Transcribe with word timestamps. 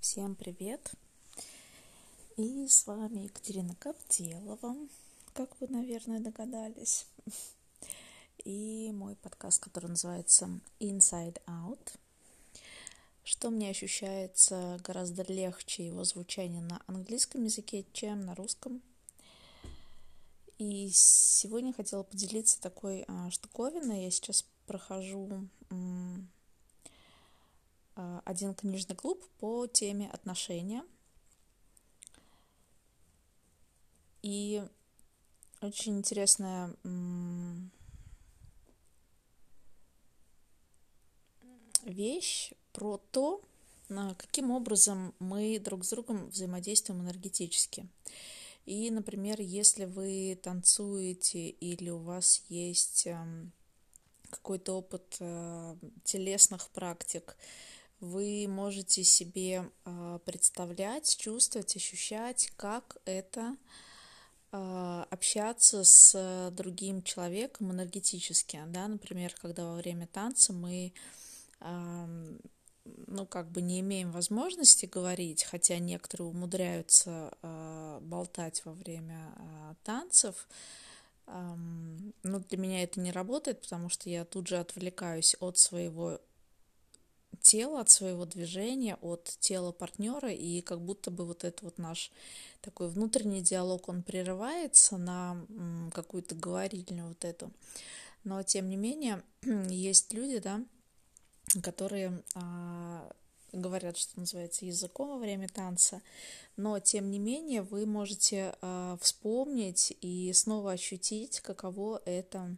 Всем 0.00 0.34
привет! 0.34 0.92
И 2.38 2.66
с 2.66 2.86
вами 2.86 3.24
Екатерина 3.24 3.74
Коптелова, 3.74 4.74
как 5.34 5.60
вы, 5.60 5.68
наверное, 5.68 6.20
догадались. 6.20 7.06
И 8.44 8.90
мой 8.94 9.14
подкаст, 9.16 9.62
который 9.62 9.90
называется 9.90 10.48
Inside 10.80 11.42
Out, 11.46 11.98
что 13.24 13.50
мне 13.50 13.68
ощущается 13.68 14.80
гораздо 14.82 15.22
легче 15.30 15.88
его 15.88 16.02
звучание 16.04 16.62
на 16.62 16.80
английском 16.86 17.44
языке, 17.44 17.84
чем 17.92 18.24
на 18.24 18.34
русском. 18.34 18.80
И 20.56 20.88
сегодня 20.94 21.74
хотела 21.74 22.04
поделиться 22.04 22.58
такой 22.58 23.04
а, 23.06 23.30
штуковиной. 23.30 24.04
Я 24.04 24.10
сейчас 24.10 24.46
прохожу 24.66 25.46
один 28.30 28.54
книжный 28.54 28.94
клуб 28.94 29.24
по 29.38 29.66
теме 29.66 30.08
отношения. 30.08 30.84
И 34.22 34.62
очень 35.60 35.98
интересная 35.98 36.72
вещь 41.82 42.52
про 42.72 42.98
то, 43.10 43.42
каким 43.88 44.52
образом 44.52 45.12
мы 45.18 45.58
друг 45.58 45.84
с 45.84 45.90
другом 45.90 46.28
взаимодействуем 46.28 47.02
энергетически. 47.02 47.88
И, 48.64 48.90
например, 48.92 49.40
если 49.40 49.86
вы 49.86 50.38
танцуете 50.40 51.48
или 51.48 51.90
у 51.90 51.98
вас 51.98 52.44
есть 52.48 53.08
какой-то 54.28 54.74
опыт 54.78 55.16
э, 55.18 55.76
телесных 56.04 56.70
практик, 56.70 57.36
вы 58.00 58.46
можете 58.48 59.04
себе 59.04 59.70
а, 59.84 60.18
представлять, 60.20 61.16
чувствовать, 61.18 61.76
ощущать, 61.76 62.50
как 62.56 62.96
это 63.04 63.56
а, 64.52 65.06
общаться 65.10 65.84
с 65.84 66.50
другим 66.52 67.02
человеком 67.02 67.72
энергетически, 67.72 68.60
да, 68.68 68.88
например, 68.88 69.34
когда 69.40 69.64
во 69.64 69.76
время 69.76 70.06
танца 70.06 70.52
мы 70.52 70.92
ну, 73.06 73.26
как 73.26 73.50
бы 73.50 73.60
не 73.60 73.80
имеем 73.80 74.12
возможности 74.12 74.86
говорить, 74.86 75.44
хотя 75.44 75.78
некоторые 75.78 76.28
умудряются 76.28 77.34
болтать 78.00 78.64
во 78.64 78.72
время 78.72 79.34
танцев. 79.84 80.48
Но 81.26 82.38
для 82.48 82.56
меня 82.56 82.82
это 82.82 82.98
не 82.98 83.12
работает, 83.12 83.60
потому 83.60 83.90
что 83.90 84.08
я 84.08 84.24
тут 84.24 84.48
же 84.48 84.56
отвлекаюсь 84.56 85.36
от 85.38 85.58
своего 85.58 86.18
тела, 87.40 87.80
от 87.80 87.90
своего 87.90 88.24
движения, 88.26 88.96
от 89.00 89.24
тела 89.40 89.72
партнера, 89.72 90.32
и 90.32 90.60
как 90.60 90.80
будто 90.80 91.10
бы 91.10 91.24
вот 91.24 91.44
этот 91.44 91.62
вот 91.62 91.78
наш 91.78 92.10
такой 92.60 92.88
внутренний 92.88 93.42
диалог, 93.42 93.88
он 93.88 94.02
прерывается 94.02 94.98
на 94.98 95.46
какую-то 95.92 96.34
говорильню 96.34 97.08
вот 97.08 97.24
эту. 97.24 97.50
Но, 98.24 98.42
тем 98.42 98.68
не 98.68 98.76
менее, 98.76 99.22
есть 99.42 100.12
люди, 100.12 100.38
да, 100.38 100.62
которые 101.62 102.22
а, 102.34 103.10
говорят, 103.52 103.96
что 103.96 104.18
называется, 104.20 104.66
языком 104.66 105.10
во 105.10 105.18
время 105.18 105.48
танца, 105.48 106.02
но 106.56 106.78
тем 106.78 107.10
не 107.10 107.18
менее 107.18 107.62
вы 107.62 107.86
можете 107.86 108.54
а, 108.60 108.98
вспомнить 109.00 109.96
и 110.00 110.32
снова 110.32 110.72
ощутить, 110.72 111.40
каково 111.40 112.02
это 112.04 112.56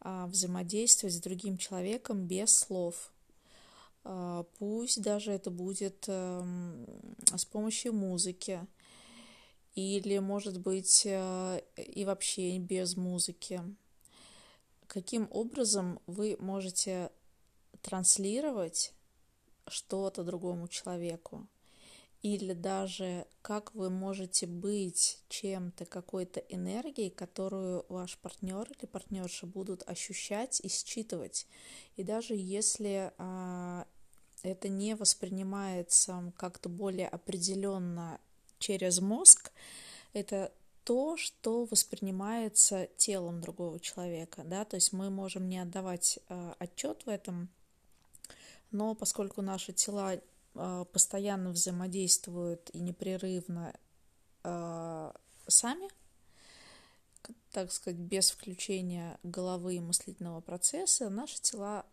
а, 0.00 0.26
взаимодействовать 0.26 1.14
с 1.14 1.20
другим 1.20 1.56
человеком 1.56 2.26
без 2.26 2.54
слов. 2.54 3.11
А, 4.04 4.44
пусть 4.58 5.00
даже 5.00 5.32
это 5.32 5.50
будет 5.50 6.04
эм, 6.08 6.86
с 7.34 7.44
помощью 7.44 7.92
музыки 7.92 8.66
или, 9.74 10.18
может 10.18 10.60
быть, 10.60 11.06
э, 11.06 11.62
и 11.76 12.04
вообще 12.04 12.58
без 12.58 12.96
музыки. 12.96 13.62
Каким 14.86 15.28
образом 15.30 16.00
вы 16.06 16.36
можете 16.38 17.10
транслировать 17.80 18.92
что-то 19.66 20.24
другому 20.24 20.68
человеку? 20.68 21.46
Или 22.20 22.52
даже 22.52 23.26
как 23.40 23.74
вы 23.74 23.90
можете 23.90 24.46
быть 24.46 25.18
чем-то, 25.28 25.86
какой-то 25.86 26.38
энергией, 26.40 27.10
которую 27.10 27.84
ваш 27.88 28.16
партнер 28.18 28.68
или 28.78 28.86
партнерша 28.86 29.46
будут 29.46 29.82
ощущать 29.88 30.60
и 30.60 30.68
считывать. 30.68 31.48
И 31.96 32.04
даже 32.04 32.34
если 32.36 33.12
а, 33.18 33.86
это 34.42 34.68
не 34.68 34.94
воспринимается 34.94 36.32
как-то 36.36 36.68
более 36.68 37.08
определенно 37.08 38.20
через 38.58 39.00
мозг, 39.00 39.52
это 40.12 40.52
то, 40.84 41.16
что 41.16 41.64
воспринимается 41.66 42.88
телом 42.96 43.40
другого 43.40 43.78
человека, 43.78 44.42
да, 44.44 44.64
то 44.64 44.76
есть 44.76 44.92
мы 44.92 45.10
можем 45.10 45.48
не 45.48 45.58
отдавать 45.58 46.18
э, 46.28 46.54
отчет 46.58 47.02
в 47.06 47.08
этом, 47.08 47.48
но 48.70 48.94
поскольку 48.94 49.42
наши 49.42 49.72
тела 49.72 50.14
э, 50.14 50.84
постоянно 50.92 51.50
взаимодействуют 51.50 52.70
и 52.72 52.80
непрерывно 52.80 53.74
э, 54.42 55.12
сами, 55.46 55.88
так 57.52 57.70
сказать, 57.70 58.00
без 58.00 58.30
включения 58.30 59.18
головы 59.22 59.76
и 59.76 59.80
мыслительного 59.80 60.40
процесса, 60.40 61.10
наши 61.10 61.40
тела 61.40 61.86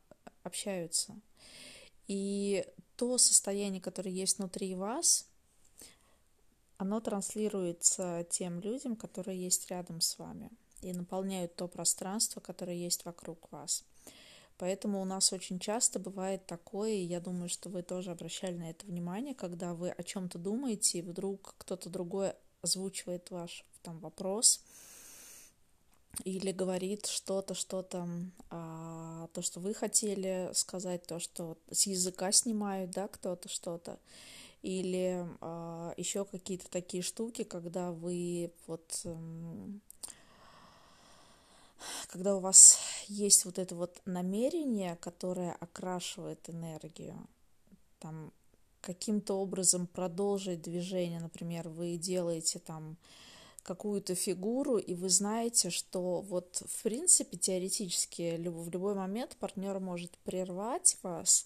общаются. 0.44 1.16
И 2.10 2.66
то 2.98 3.18
состояние, 3.20 3.80
которое 3.80 4.10
есть 4.10 4.40
внутри 4.40 4.74
вас, 4.74 5.30
оно 6.78 7.00
транслируется 7.00 8.26
тем 8.32 8.60
людям, 8.60 8.96
которые 8.96 9.42
есть 9.42 9.70
рядом 9.70 10.02
с 10.02 10.18
вами 10.18 10.50
и 10.82 10.92
наполняют 10.92 11.56
то 11.56 11.68
пространство, 11.68 12.40
которое 12.40 12.76
есть 12.76 13.06
вокруг 13.06 13.52
вас. 13.52 13.86
Поэтому 14.58 15.02
у 15.02 15.06
нас 15.06 15.32
очень 15.32 15.60
часто 15.60 16.00
бывает 16.00 16.48
такое, 16.48 16.92
и 16.92 17.04
я 17.04 17.20
думаю, 17.20 17.48
что 17.48 17.70
вы 17.70 17.84
тоже 17.84 18.12
обращали 18.12 18.58
на 18.58 18.72
это 18.72 18.88
внимание, 18.88 19.36
когда 19.36 19.76
вы 19.76 19.92
о 19.92 20.04
чем-то 20.04 20.40
думаете, 20.40 21.00
и 21.00 21.04
вдруг 21.04 21.54
кто-то 21.60 21.90
другой 21.90 22.34
озвучивает 22.62 23.30
ваш 23.30 23.66
там 23.84 24.00
вопрос, 24.00 24.66
или 26.24 26.52
говорит 26.52 27.06
что-то, 27.06 27.54
что-то, 27.54 28.08
а, 28.50 29.28
то, 29.34 29.42
что 29.42 29.60
вы 29.60 29.74
хотели 29.74 30.50
сказать, 30.54 31.06
то, 31.06 31.20
что 31.20 31.58
с 31.72 31.88
языка 31.88 32.32
снимают, 32.32 32.92
да, 32.92 33.08
кто-то 33.08 33.48
что-то, 33.50 34.00
или 34.62 35.26
а, 35.42 35.94
еще 35.98 36.26
какие-то 36.26 36.70
такие 36.70 37.04
штуки, 37.04 37.44
когда 37.44 37.92
вы 37.92 38.52
вот, 38.68 39.06
когда 42.08 42.36
у 42.36 42.40
вас 42.40 42.78
есть 43.08 43.46
вот 43.46 43.58
это 43.58 43.76
вот 43.76 44.02
намерение, 44.06 44.98
которое 44.98 45.54
окрашивает 45.54 46.50
энергию, 46.50 47.16
там 48.00 48.34
каким-то 48.82 49.36
образом 49.36 49.88
продолжить 49.88 50.62
движение, 50.62 51.20
например, 51.20 51.70
вы 51.70 51.98
делаете 51.98 52.60
там 52.60 52.98
какую-то 53.70 54.16
фигуру, 54.16 54.80
и 54.80 54.96
вы 54.96 55.10
знаете, 55.10 55.70
что 55.70 56.22
вот 56.22 56.64
в 56.66 56.82
принципе 56.82 57.38
теоретически 57.38 58.36
в 58.38 58.70
любой 58.72 58.96
момент 58.96 59.38
партнер 59.40 59.80
может 59.80 60.18
прервать 60.24 60.98
вас, 61.04 61.46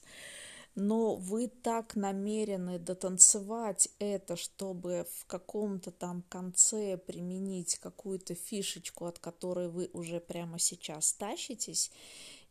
но 0.74 1.18
вы 1.18 1.50
так 1.50 1.98
намерены 1.98 2.80
дотанцевать 2.80 3.90
это, 4.00 4.38
чтобы 4.38 5.06
в 5.12 5.26
каком-то 5.26 5.92
там 5.92 6.24
конце 6.30 6.96
применить 6.98 7.78
какую-то 7.80 8.36
фишечку, 8.36 9.06
от 9.06 9.20
которой 9.20 9.68
вы 9.68 9.90
уже 9.92 10.22
прямо 10.22 10.60
сейчас 10.60 11.12
тащитесь, 11.12 11.92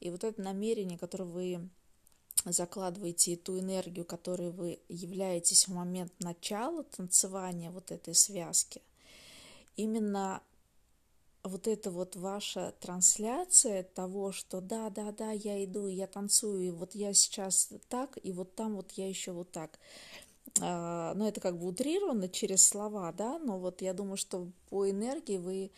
и 0.00 0.10
вот 0.10 0.22
это 0.22 0.38
намерение, 0.42 0.98
которое 0.98 1.24
вы 1.24 1.70
закладываете, 2.44 3.32
и 3.32 3.36
ту 3.36 3.58
энергию, 3.58 4.04
которой 4.04 4.50
вы 4.50 4.80
являетесь 4.90 5.66
в 5.66 5.72
момент 5.72 6.12
начала 6.18 6.82
танцевания 6.82 7.70
вот 7.70 7.90
этой 7.90 8.14
связки– 8.14 8.82
именно 9.76 10.42
вот 11.44 11.66
эта 11.66 11.90
вот 11.90 12.16
ваша 12.16 12.72
трансляция 12.80 13.82
того, 13.82 14.32
что 14.32 14.60
да, 14.60 14.90
да, 14.90 15.12
да, 15.12 15.32
я 15.32 15.62
иду, 15.64 15.88
я 15.88 16.06
танцую, 16.06 16.62
и 16.62 16.70
вот 16.70 16.94
я 16.94 17.12
сейчас 17.14 17.70
так, 17.88 18.18
и 18.22 18.32
вот 18.32 18.54
там 18.54 18.76
вот 18.76 18.92
я 18.92 19.08
еще 19.08 19.32
вот 19.32 19.50
так. 19.50 19.78
А, 20.60 21.14
ну, 21.14 21.26
это 21.26 21.40
как 21.40 21.58
бы 21.58 21.66
утрировано 21.66 22.28
через 22.28 22.66
слова, 22.66 23.12
да, 23.12 23.38
но 23.38 23.58
вот 23.58 23.82
я 23.82 23.92
думаю, 23.92 24.16
что 24.16 24.48
по 24.68 24.88
энергии 24.88 25.38
вы 25.38 25.70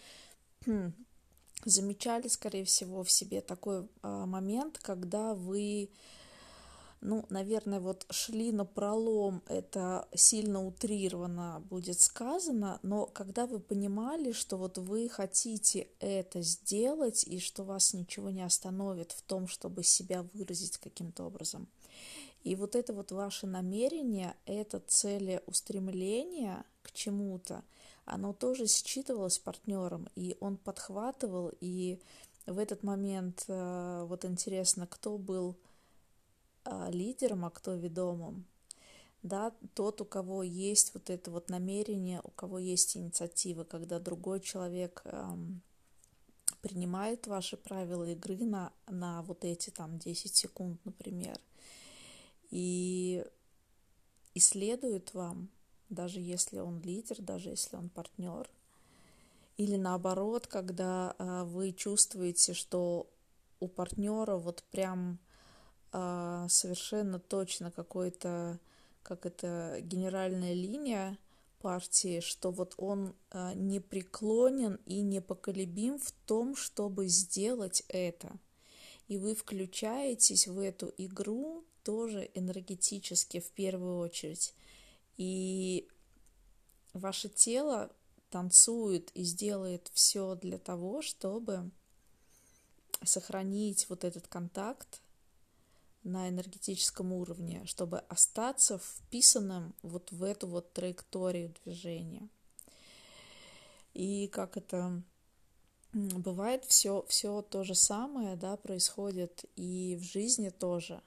хм, 0.66 0.92
замечали, 1.64 2.28
скорее 2.28 2.64
всего, 2.64 3.02
в 3.02 3.10
себе 3.10 3.40
такой 3.40 3.88
а, 4.02 4.26
момент, 4.26 4.78
когда 4.78 5.34
вы 5.34 5.88
ну, 7.04 7.26
наверное, 7.28 7.80
вот 7.80 8.06
шли 8.08 8.50
на 8.50 8.64
пролом, 8.64 9.42
это 9.46 10.08
сильно 10.14 10.66
утрированно 10.66 11.62
будет 11.68 12.00
сказано, 12.00 12.80
но 12.82 13.04
когда 13.04 13.46
вы 13.46 13.60
понимали, 13.60 14.32
что 14.32 14.56
вот 14.56 14.78
вы 14.78 15.10
хотите 15.10 15.88
это 16.00 16.40
сделать 16.40 17.22
и 17.24 17.40
что 17.40 17.62
вас 17.62 17.92
ничего 17.92 18.30
не 18.30 18.40
остановит 18.40 19.12
в 19.12 19.20
том, 19.20 19.48
чтобы 19.48 19.82
себя 19.82 20.24
выразить 20.32 20.78
каким-то 20.78 21.24
образом. 21.24 21.68
И 22.42 22.56
вот 22.56 22.74
это 22.74 22.94
вот 22.94 23.12
ваше 23.12 23.46
намерение, 23.46 24.34
это 24.46 24.80
целеустремление 24.80 26.64
к 26.82 26.90
чему-то, 26.92 27.64
оно 28.06 28.32
тоже 28.32 28.66
считывалось 28.66 29.38
партнером, 29.38 30.08
и 30.14 30.38
он 30.40 30.56
подхватывал, 30.56 31.52
и 31.60 32.00
в 32.46 32.58
этот 32.58 32.82
момент 32.82 33.44
э, 33.48 34.04
вот 34.08 34.24
интересно, 34.24 34.86
кто 34.86 35.18
был 35.18 35.54
лидером, 36.90 37.44
а 37.44 37.50
кто 37.50 37.74
ведомым. 37.74 38.46
Да, 39.22 39.54
тот, 39.74 40.02
у 40.02 40.04
кого 40.04 40.42
есть 40.42 40.92
вот 40.92 41.08
это 41.08 41.30
вот 41.30 41.48
намерение, 41.48 42.20
у 42.24 42.30
кого 42.30 42.58
есть 42.58 42.96
инициатива, 42.96 43.64
когда 43.64 43.98
другой 43.98 44.40
человек 44.40 45.00
эм, 45.06 45.62
принимает 46.60 47.26
ваши 47.26 47.56
правила 47.56 48.04
игры 48.10 48.36
на, 48.44 48.70
на 48.86 49.22
вот 49.22 49.46
эти 49.46 49.70
там 49.70 49.98
10 49.98 50.34
секунд, 50.34 50.78
например, 50.84 51.40
и 52.50 53.24
исследует 54.34 55.14
вам, 55.14 55.48
даже 55.88 56.20
если 56.20 56.58
он 56.58 56.80
лидер, 56.82 57.20
даже 57.22 57.50
если 57.50 57.76
он 57.76 57.88
партнер. 57.88 58.50
Или 59.56 59.76
наоборот, 59.76 60.46
когда 60.46 61.14
а, 61.18 61.44
вы 61.44 61.72
чувствуете, 61.72 62.52
что 62.52 63.08
у 63.60 63.68
партнера 63.68 64.36
вот 64.36 64.64
прям 64.70 65.18
а, 65.96 66.48
совершенно 66.48 67.20
точно 67.20 67.70
какой-то, 67.70 68.58
как 69.04 69.26
это, 69.26 69.78
генеральная 69.80 70.52
линия 70.52 71.16
партии, 71.60 72.18
что 72.18 72.50
вот 72.50 72.74
он 72.78 73.14
а, 73.30 73.54
непреклонен 73.54 74.80
и 74.86 75.02
непоколебим 75.02 76.00
в 76.00 76.10
том, 76.26 76.56
чтобы 76.56 77.06
сделать 77.06 77.84
это. 77.86 78.32
И 79.06 79.18
вы 79.18 79.36
включаетесь 79.36 80.48
в 80.48 80.58
эту 80.58 80.92
игру 80.98 81.64
тоже 81.84 82.28
энергетически 82.34 83.38
в 83.38 83.52
первую 83.52 83.98
очередь. 83.98 84.52
И 85.16 85.86
ваше 86.92 87.28
тело 87.28 87.92
танцует 88.30 89.12
и 89.14 89.22
сделает 89.22 89.92
все 89.94 90.34
для 90.34 90.58
того, 90.58 91.02
чтобы 91.02 91.70
сохранить 93.04 93.88
вот 93.88 94.02
этот 94.02 94.26
контакт 94.26 95.00
на 96.04 96.28
энергетическом 96.28 97.12
уровне, 97.12 97.64
чтобы 97.64 97.98
остаться 98.08 98.78
вписанным 98.78 99.74
вот 99.82 100.12
в 100.12 100.22
эту 100.22 100.46
вот 100.46 100.72
траекторию 100.72 101.54
движения. 101.64 102.28
И 103.94 104.28
как 104.28 104.56
это 104.56 105.02
бывает, 105.92 106.64
все, 106.64 107.04
все 107.08 107.42
то 107.42 107.64
же 107.64 107.74
самое, 107.74 108.36
да, 108.36 108.56
происходит 108.56 109.44
и 109.56 109.96
в 110.00 110.04
жизни 110.04 110.50
тоже. 110.50 111.02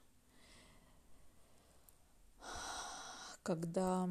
Когда 3.44 4.10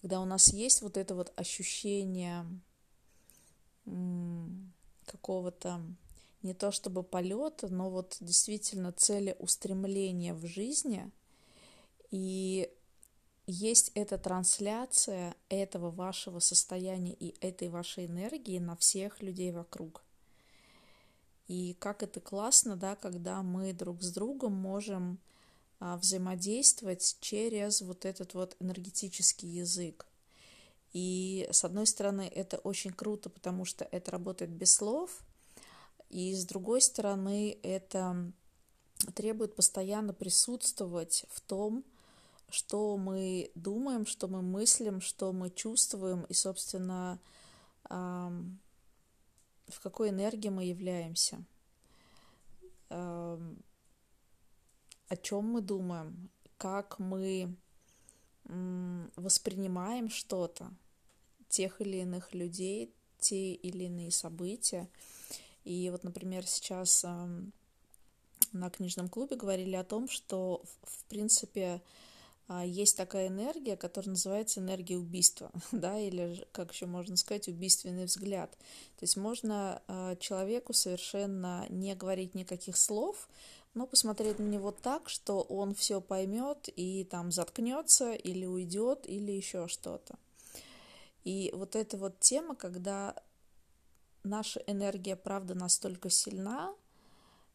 когда 0.00 0.20
у 0.20 0.24
нас 0.24 0.52
есть 0.52 0.82
вот 0.82 0.96
это 0.96 1.14
вот 1.14 1.32
ощущение 1.36 2.44
какого-то 5.06 5.80
не 6.42 6.54
то 6.54 6.70
чтобы 6.70 7.02
полета, 7.02 7.68
но 7.68 7.90
вот 7.90 8.16
действительно 8.20 8.92
цели 8.92 9.36
устремления 9.38 10.34
в 10.34 10.46
жизни, 10.46 11.10
и 12.10 12.70
есть 13.46 13.90
эта 13.94 14.18
трансляция 14.18 15.34
этого 15.48 15.90
вашего 15.90 16.38
состояния 16.38 17.14
и 17.14 17.34
этой 17.44 17.68
вашей 17.68 18.06
энергии 18.06 18.58
на 18.58 18.76
всех 18.76 19.20
людей 19.22 19.50
вокруг. 19.50 20.04
И 21.48 21.74
как 21.74 22.02
это 22.02 22.20
классно, 22.20 22.76
да, 22.76 22.94
когда 22.94 23.42
мы 23.42 23.72
друг 23.72 24.02
с 24.02 24.12
другом 24.12 24.52
можем 24.52 25.18
а, 25.80 25.96
взаимодействовать 25.96 27.16
через 27.20 27.82
вот 27.82 28.04
этот 28.04 28.34
вот 28.34 28.56
энергетический 28.60 29.48
язык. 29.48 30.06
И 30.92 31.48
с 31.50 31.64
одной 31.64 31.86
стороны 31.86 32.30
это 32.32 32.58
очень 32.58 32.92
круто, 32.92 33.28
потому 33.30 33.64
что 33.64 33.84
это 33.90 34.12
работает 34.12 34.50
без 34.50 34.74
слов, 34.74 35.24
и 36.12 36.32
с 36.34 36.44
другой 36.44 36.80
стороны 36.80 37.58
это 37.62 38.32
требует 39.14 39.56
постоянно 39.56 40.12
присутствовать 40.12 41.24
в 41.30 41.40
том, 41.40 41.84
что 42.48 42.96
мы 42.96 43.50
думаем, 43.56 44.06
что 44.06 44.28
мы 44.28 44.42
мыслим, 44.42 45.00
что 45.00 45.32
мы 45.32 45.50
чувствуем 45.50 46.22
и, 46.24 46.34
собственно, 46.34 47.18
в 47.88 49.80
какой 49.82 50.10
энергии 50.10 50.50
мы 50.50 50.64
являемся 50.64 51.44
о 55.12 55.16
чем 55.20 55.44
мы 55.44 55.60
думаем, 55.60 56.30
как 56.56 56.98
мы 56.98 57.54
воспринимаем 59.16 60.08
что-то, 60.08 60.70
тех 61.48 61.82
или 61.82 61.98
иных 61.98 62.32
людей, 62.32 62.94
те 63.18 63.52
или 63.52 63.84
иные 63.84 64.10
события. 64.10 64.88
И 65.64 65.90
вот, 65.90 66.04
например, 66.04 66.46
сейчас 66.46 67.04
на 68.52 68.70
книжном 68.70 69.08
клубе 69.08 69.36
говорили 69.36 69.76
о 69.76 69.84
том, 69.84 70.08
что, 70.08 70.62
в 70.82 71.04
принципе, 71.04 71.80
а, 72.48 72.64
есть 72.64 72.96
такая 72.96 73.28
энергия, 73.28 73.76
которая 73.76 74.10
называется 74.10 74.60
энергия 74.60 74.96
убийства, 74.96 75.50
да, 75.72 75.98
или, 75.98 76.46
как 76.52 76.72
еще 76.72 76.86
можно 76.86 77.16
сказать, 77.16 77.48
убийственный 77.48 78.04
взгляд. 78.04 78.50
То 78.98 79.04
есть 79.04 79.16
можно 79.16 79.82
а, 79.86 80.16
человеку 80.16 80.72
совершенно 80.72 81.66
не 81.70 81.94
говорить 81.94 82.34
никаких 82.34 82.76
слов, 82.76 83.28
но 83.74 83.86
посмотреть 83.86 84.38
на 84.38 84.44
него 84.44 84.70
так, 84.70 85.08
что 85.08 85.40
он 85.40 85.74
все 85.74 86.00
поймет 86.02 86.68
и 86.76 87.04
там 87.04 87.32
заткнется 87.32 88.12
или 88.12 88.44
уйдет 88.44 89.08
или 89.08 89.32
еще 89.32 89.66
что-то. 89.66 90.16
И 91.24 91.50
вот 91.54 91.76
эта 91.76 91.96
вот 91.96 92.18
тема, 92.20 92.54
когда 92.54 93.14
наша 94.24 94.60
энергия, 94.66 95.16
правда, 95.16 95.54
настолько 95.54 96.10
сильна, 96.10 96.74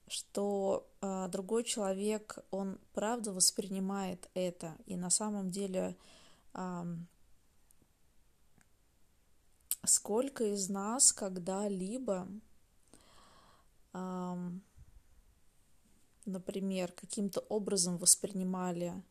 что 0.07 0.89
э, 1.01 1.27
другой 1.29 1.63
человек, 1.63 2.39
он 2.51 2.79
правда 2.93 3.33
воспринимает 3.33 4.29
это, 4.33 4.75
и 4.85 4.95
на 4.95 5.09
самом 5.09 5.49
деле 5.49 5.97
э, 6.53 6.83
сколько 9.83 10.45
из 10.45 10.69
нас 10.69 11.11
когда-либо 11.11 12.27
э, 13.93 14.51
например, 16.27 16.91
каким-то 16.91 17.39
образом 17.39 17.97
воспринимали 17.97 19.01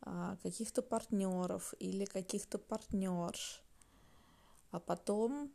а, 0.00 0.36
каких-то 0.42 0.82
партнеров 0.82 1.74
или 1.78 2.04
каких-то 2.04 2.58
партнерш, 2.58 3.62
а 4.70 4.80
потом 4.80 5.52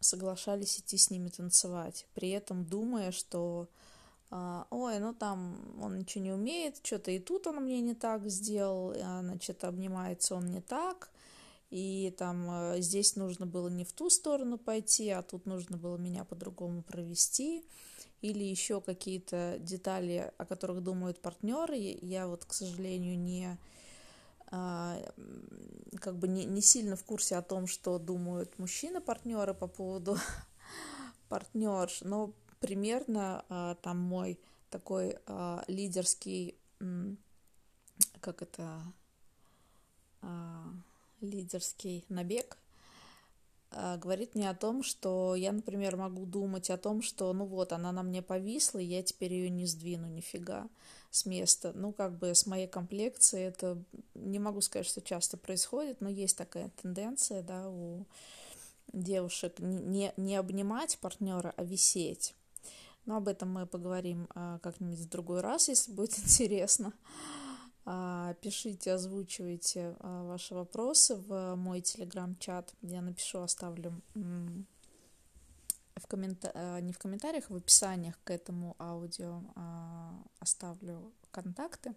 соглашались 0.00 0.78
идти 0.78 0.96
с 0.96 1.10
ними 1.10 1.28
танцевать, 1.28 2.06
при 2.14 2.30
этом 2.30 2.64
думая, 2.64 3.12
что 3.12 3.68
а, 4.30 4.66
ой, 4.70 4.98
ну 4.98 5.12
там 5.12 5.58
он 5.80 5.98
ничего 5.98 6.24
не 6.24 6.32
умеет, 6.32 6.80
что-то 6.84 7.10
и 7.10 7.18
тут 7.18 7.46
он 7.46 7.64
мне 7.64 7.80
не 7.80 7.94
так 7.94 8.28
сделал, 8.28 8.94
а, 8.96 9.20
значит, 9.22 9.64
обнимается 9.64 10.34
он 10.34 10.50
не 10.50 10.60
так, 10.60 11.10
и 11.70 12.12
там 12.18 12.48
э, 12.50 12.80
здесь 12.80 13.14
нужно 13.14 13.46
было 13.46 13.68
не 13.68 13.84
в 13.84 13.92
ту 13.92 14.10
сторону 14.10 14.58
пойти, 14.58 15.08
а 15.10 15.22
тут 15.22 15.46
нужно 15.46 15.76
было 15.76 15.96
меня 15.96 16.24
по-другому 16.24 16.82
провести 16.82 17.64
или 18.22 18.44
еще 18.44 18.80
какие-то 18.80 19.56
детали, 19.60 20.32
о 20.36 20.44
которых 20.44 20.82
думают 20.82 21.20
партнеры. 21.20 21.76
Я 21.76 22.26
вот, 22.26 22.44
к 22.44 22.52
сожалению, 22.52 23.18
не 23.18 23.56
а, 24.48 24.98
как 26.00 26.16
бы 26.16 26.28
не, 26.28 26.44
не 26.44 26.60
сильно 26.60 26.96
в 26.96 27.04
курсе 27.04 27.36
о 27.36 27.42
том, 27.42 27.66
что 27.66 27.98
думают 27.98 28.58
мужчины-партнеры 28.58 29.54
по 29.54 29.68
поводу 29.68 30.16
партнерш, 31.28 32.00
но 32.02 32.32
примерно 32.58 33.44
а, 33.48 33.74
там 33.76 33.98
мой 33.98 34.40
такой 34.70 35.18
а, 35.26 35.64
лидерский, 35.68 36.56
как 38.20 38.42
это, 38.42 38.82
лидерский 41.20 42.04
набег 42.08 42.56
а, 42.56 42.69
говорит 43.72 44.34
мне 44.34 44.50
о 44.50 44.54
том, 44.54 44.82
что 44.82 45.34
я, 45.34 45.52
например, 45.52 45.96
могу 45.96 46.26
думать 46.26 46.70
о 46.70 46.76
том, 46.76 47.02
что, 47.02 47.32
ну 47.32 47.44
вот, 47.44 47.72
она 47.72 47.92
на 47.92 48.02
мне 48.02 48.22
повисла, 48.22 48.78
и 48.78 48.84
я 48.84 49.02
теперь 49.02 49.32
ее 49.32 49.50
не 49.50 49.66
сдвину 49.66 50.08
нифига 50.08 50.68
с 51.10 51.26
места. 51.26 51.72
Ну, 51.74 51.92
как 51.92 52.18
бы 52.18 52.34
с 52.34 52.46
моей 52.46 52.66
комплекцией 52.66 53.48
это, 53.48 53.82
не 54.14 54.38
могу 54.38 54.60
сказать, 54.60 54.86
что 54.86 55.00
часто 55.00 55.36
происходит, 55.36 56.00
но 56.00 56.08
есть 56.08 56.36
такая 56.36 56.70
тенденция, 56.82 57.42
да, 57.42 57.68
у 57.68 58.06
девушек 58.92 59.58
не, 59.58 60.12
не 60.16 60.36
обнимать 60.36 60.98
партнера, 60.98 61.54
а 61.56 61.64
висеть. 61.64 62.34
Но 63.06 63.16
об 63.16 63.28
этом 63.28 63.52
мы 63.52 63.66
поговорим 63.66 64.28
а, 64.34 64.58
как-нибудь 64.58 64.98
в 64.98 65.08
другой 65.08 65.40
раз, 65.40 65.68
если 65.68 65.92
будет 65.92 66.18
интересно. 66.18 66.92
А, 67.84 68.34
пишите, 68.34 68.92
озвучивайте 68.92 69.96
а, 70.00 70.24
ваши 70.24 70.54
вопросы 70.54 71.16
в 71.16 71.56
мой 71.56 71.80
телеграм-чат. 71.80 72.74
Я 72.82 73.00
напишу, 73.00 73.40
оставлю 73.40 74.00
в 76.00 76.06
коммента... 76.06 76.50
Э, 76.54 76.80
не 76.80 76.92
в 76.92 76.98
комментариях, 76.98 77.50
а 77.50 77.54
в 77.54 77.56
описаниях 77.56 78.18
к 78.24 78.30
этому 78.30 78.76
аудио 78.78 79.42
а, 79.54 80.12
оставлю 80.38 81.12
контакты. 81.30 81.94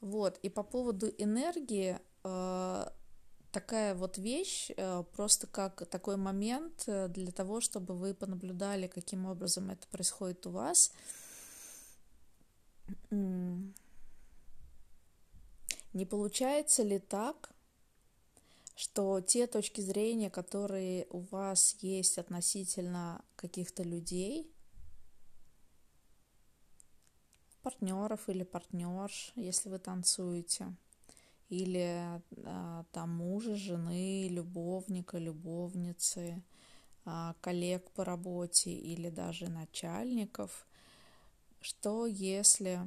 Вот, 0.00 0.38
и 0.42 0.48
по 0.48 0.62
поводу 0.62 1.08
энергии, 1.18 1.98
э, 2.24 2.86
такая 3.52 3.94
вот 3.94 4.18
вещь, 4.18 4.70
э, 4.76 5.04
просто 5.16 5.46
как 5.46 5.86
такой 5.86 6.16
момент 6.16 6.84
для 6.86 7.32
того, 7.32 7.60
чтобы 7.60 7.94
вы 7.94 8.14
понаблюдали, 8.14 8.86
каким 8.86 9.26
образом 9.26 9.70
это 9.70 9.86
происходит 9.88 10.46
у 10.46 10.50
вас. 10.50 10.92
Не 15.94 16.04
получается 16.04 16.82
ли 16.82 16.98
так, 16.98 17.54
что 18.74 19.20
те 19.20 19.46
точки 19.46 19.80
зрения, 19.80 20.28
которые 20.28 21.06
у 21.10 21.20
вас 21.20 21.76
есть 21.80 22.18
относительно 22.18 23.24
каких-то 23.36 23.84
людей, 23.84 24.52
партнеров 27.62 28.28
или 28.28 28.42
партнерш, 28.42 29.32
если 29.36 29.68
вы 29.68 29.78
танцуете, 29.78 30.74
или 31.48 32.20
а, 32.44 32.84
там 32.90 33.10
мужа, 33.10 33.54
жены, 33.54 34.26
любовника, 34.28 35.18
любовницы, 35.18 36.42
а, 37.04 37.36
коллег 37.40 37.88
по 37.92 38.04
работе 38.04 38.72
или 38.72 39.10
даже 39.10 39.48
начальников, 39.48 40.66
что 41.60 42.06
если 42.06 42.80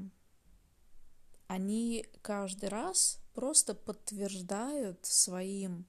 они 1.47 2.05
каждый 2.21 2.69
раз 2.69 3.19
просто 3.33 3.73
подтверждают 3.73 5.05
своим 5.05 5.85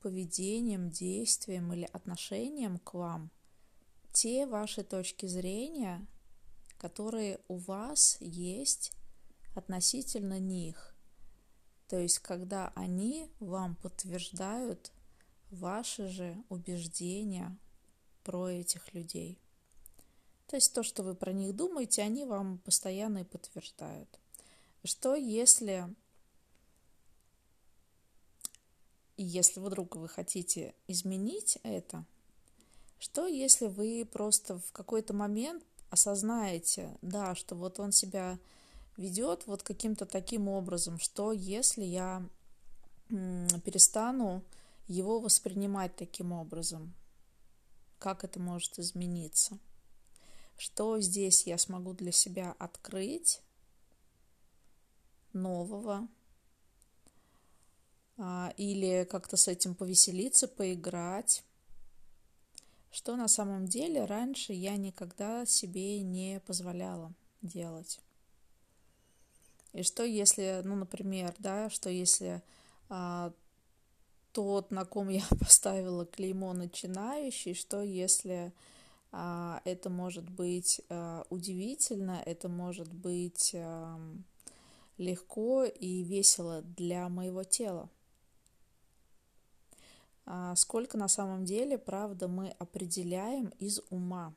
поведением, 0.00 0.90
действием 0.90 1.72
или 1.72 1.88
отношением 1.92 2.78
к 2.78 2.94
вам 2.94 3.30
те 4.14 4.46
ваши 4.46 4.84
точки 4.84 5.26
зрения, 5.26 6.06
которые 6.78 7.40
у 7.48 7.56
вас 7.56 8.16
есть 8.20 8.92
относительно 9.56 10.38
них. 10.38 10.94
То 11.88 11.98
есть, 11.98 12.20
когда 12.20 12.72
они 12.76 13.28
вам 13.40 13.74
подтверждают 13.74 14.92
ваши 15.50 16.06
же 16.06 16.36
убеждения 16.48 17.58
про 18.22 18.48
этих 18.48 18.94
людей. 18.94 19.40
То 20.46 20.56
есть 20.56 20.72
то, 20.72 20.84
что 20.84 21.02
вы 21.02 21.14
про 21.14 21.32
них 21.32 21.54
думаете, 21.54 22.02
они 22.02 22.24
вам 22.24 22.58
постоянно 22.58 23.18
и 23.18 23.24
подтверждают. 23.24 24.20
Что 24.84 25.14
если 25.14 25.88
если 29.16 29.60
вдруг 29.60 29.96
вы 29.96 30.08
хотите 30.08 30.74
изменить 30.88 31.58
это, 31.62 32.04
что 32.98 33.26
если 33.26 33.66
вы 33.66 34.06
просто 34.10 34.58
в 34.58 34.72
какой-то 34.72 35.14
момент 35.14 35.64
осознаете, 35.90 36.96
да, 37.00 37.34
что 37.34 37.54
вот 37.54 37.78
он 37.78 37.92
себя 37.92 38.38
ведет 38.96 39.46
вот 39.46 39.62
каким-то 39.62 40.04
таким 40.04 40.48
образом, 40.48 40.98
что 40.98 41.32
если 41.32 41.84
я 41.84 42.28
перестану 43.08 44.42
его 44.88 45.20
воспринимать 45.20 45.96
таким 45.96 46.32
образом, 46.32 46.92
как 47.98 48.24
это 48.24 48.40
может 48.40 48.78
измениться? 48.78 49.58
Что 50.56 51.00
здесь 51.00 51.46
я 51.46 51.56
смогу 51.56 51.94
для 51.94 52.12
себя 52.12 52.54
открыть 52.58 53.40
нового, 55.34 56.08
а, 58.16 58.52
или 58.56 59.06
как-то 59.10 59.36
с 59.36 59.48
этим 59.48 59.74
повеселиться, 59.74 60.48
поиграть, 60.48 61.44
что 62.90 63.16
на 63.16 63.28
самом 63.28 63.66
деле 63.66 64.04
раньше 64.04 64.52
я 64.52 64.76
никогда 64.76 65.44
себе 65.46 66.00
не 66.00 66.40
позволяла 66.40 67.12
делать. 67.42 68.00
И 69.72 69.82
что 69.82 70.04
если, 70.04 70.62
ну, 70.64 70.76
например, 70.76 71.34
да, 71.38 71.68
что 71.68 71.90
если 71.90 72.40
а, 72.88 73.32
тот, 74.32 74.70
на 74.70 74.84
ком 74.84 75.08
я 75.08 75.24
поставила 75.40 76.06
клеймо 76.06 76.52
начинающий, 76.52 77.54
что 77.54 77.82
если 77.82 78.52
а, 79.10 79.60
это 79.64 79.90
может 79.90 80.28
быть 80.28 80.80
а, 80.88 81.24
удивительно, 81.30 82.22
это 82.24 82.48
может 82.48 82.92
быть 82.92 83.52
а, 83.54 83.98
легко 84.98 85.64
и 85.64 86.02
весело 86.02 86.62
для 86.62 87.08
моего 87.08 87.44
тела. 87.44 87.90
А, 90.26 90.54
сколько 90.56 90.96
на 90.96 91.08
самом 91.08 91.44
деле, 91.44 91.76
правда, 91.78 92.28
мы 92.28 92.50
определяем 92.58 93.48
из 93.58 93.80
ума, 93.90 94.34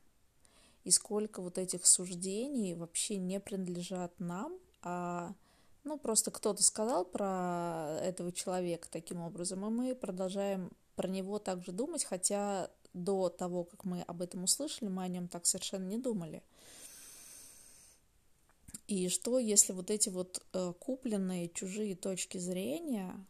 и 0.83 0.91
сколько 0.91 1.41
вот 1.41 1.57
этих 1.57 1.85
суждений 1.85 2.73
вообще 2.73 3.17
не 3.17 3.39
принадлежат 3.39 4.19
нам, 4.19 4.57
а 4.81 5.33
ну, 5.83 5.97
просто 5.97 6.31
кто-то 6.31 6.63
сказал 6.63 7.05
про 7.05 7.97
этого 8.01 8.31
человека 8.31 8.89
таким 8.91 9.21
образом, 9.21 9.65
и 9.65 9.69
мы 9.69 9.95
продолжаем 9.95 10.71
про 10.95 11.07
него 11.07 11.39
также 11.39 11.71
думать, 11.71 12.03
хотя 12.03 12.69
до 12.93 13.29
того, 13.29 13.63
как 13.63 13.85
мы 13.85 14.01
об 14.01 14.21
этом 14.21 14.43
услышали, 14.43 14.89
мы 14.89 15.03
о 15.03 15.07
нем 15.07 15.27
так 15.27 15.45
совершенно 15.45 15.87
не 15.87 15.97
думали. 15.97 16.43
И 18.87 19.09
что, 19.09 19.37
если 19.37 19.73
вот 19.73 19.91
эти 19.91 20.07
вот 20.07 20.45
э, 20.53 20.73
купленные 20.79 21.49
чужие 21.49 21.95
точки 21.95 22.37
зрения, 22.37 23.25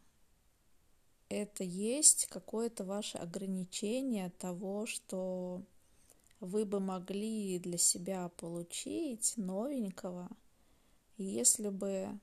это 1.29 1.63
есть 1.63 2.27
какое-то 2.27 2.83
ваше 2.83 3.17
ограничение 3.17 4.29
того, 4.37 4.85
что 4.85 5.63
вы 6.39 6.63
бы 6.65 6.79
могли 6.79 7.57
для 7.57 7.79
себя 7.79 8.29
получить 8.37 9.33
новенького, 9.37 10.29
если 11.17 11.69
бы 11.69 12.19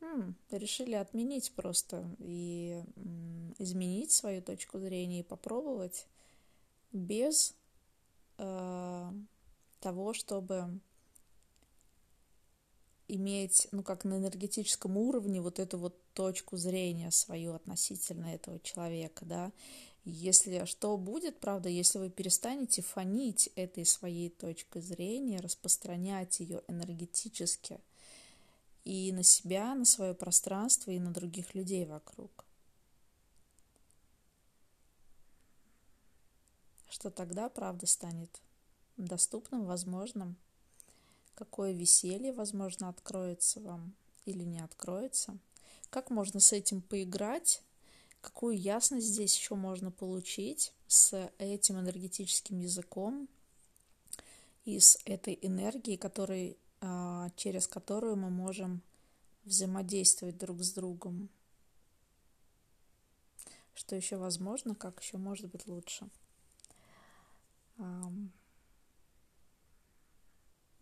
м, 0.00 0.34
решили 0.50 0.94
отменить 0.94 1.52
просто 1.52 2.04
и 2.18 2.82
м, 2.96 3.54
изменить 3.58 4.10
свою 4.10 4.42
точку 4.42 4.80
зрения 4.80 5.20
и 5.20 5.24
попробовать 5.24 6.08
без 6.92 7.54
э, 8.38 9.12
того, 9.80 10.12
чтобы 10.12 10.80
иметь, 13.14 13.68
ну, 13.72 13.82
как 13.82 14.04
на 14.04 14.18
энергетическом 14.18 14.96
уровне 14.96 15.40
вот 15.40 15.58
эту 15.58 15.78
вот 15.78 15.96
точку 16.12 16.56
зрения 16.56 17.10
свою 17.10 17.54
относительно 17.54 18.26
этого 18.26 18.58
человека, 18.60 19.24
да. 19.24 19.52
Если 20.04 20.64
что 20.64 20.96
будет, 20.96 21.40
правда, 21.40 21.68
если 21.68 21.98
вы 21.98 22.10
перестанете 22.10 22.82
фонить 22.82 23.50
этой 23.54 23.84
своей 23.84 24.30
точкой 24.30 24.80
зрения, 24.82 25.40
распространять 25.40 26.40
ее 26.40 26.62
энергетически 26.68 27.80
и 28.84 29.12
на 29.12 29.22
себя, 29.22 29.74
на 29.74 29.84
свое 29.84 30.14
пространство, 30.14 30.90
и 30.90 30.98
на 30.98 31.12
других 31.12 31.54
людей 31.54 31.84
вокруг. 31.84 32.44
Что 36.88 37.10
тогда, 37.10 37.48
правда, 37.48 37.86
станет 37.86 38.40
доступным, 38.96 39.64
возможным– 39.64 40.36
какое 41.34 41.72
веселье, 41.72 42.32
возможно, 42.32 42.88
откроется 42.88 43.60
вам 43.60 43.94
или 44.24 44.44
не 44.44 44.60
откроется, 44.60 45.38
как 45.90 46.10
можно 46.10 46.40
с 46.40 46.52
этим 46.52 46.82
поиграть, 46.82 47.62
какую 48.20 48.58
ясность 48.58 49.06
здесь 49.06 49.36
еще 49.36 49.54
можно 49.54 49.90
получить 49.90 50.72
с 50.86 51.30
этим 51.38 51.80
энергетическим 51.80 52.60
языком 52.60 53.28
и 54.64 54.78
с 54.78 54.98
этой 55.04 55.38
энергией, 55.42 55.96
который, 55.96 56.56
а, 56.80 57.30
через 57.36 57.66
которую 57.66 58.16
мы 58.16 58.30
можем 58.30 58.82
взаимодействовать 59.44 60.38
друг 60.38 60.62
с 60.62 60.72
другом. 60.72 61.28
Что 63.74 63.96
еще 63.96 64.16
возможно, 64.16 64.74
как 64.74 65.02
еще 65.02 65.16
может 65.16 65.50
быть 65.50 65.66
лучше. 65.66 66.08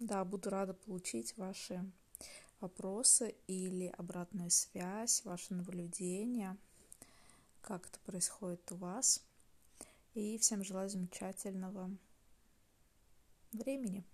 Да, 0.01 0.25
буду 0.25 0.51
рада 0.51 0.75
получить 0.75 1.37
ваши 1.37 1.85
вопросы 2.61 3.35
или 3.49 3.87
обратную 3.99 4.51
связь, 4.51 5.25
ваши 5.25 5.55
наблюдения, 5.55 6.57
как 7.63 7.87
это 7.87 7.99
происходит 8.01 8.71
у 8.71 8.77
вас. 8.77 9.25
И 10.15 10.39
всем 10.39 10.63
желаю 10.63 10.89
замечательного 10.89 11.91
времени. 13.53 14.05